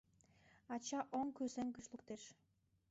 Ача 0.75 0.99
оҥ 1.19 1.27
кӱсен 1.37 1.67
гыч 1.75 1.85
луктеш. 1.93 2.23